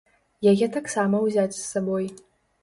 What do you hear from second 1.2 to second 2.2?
ўзяць з сабой.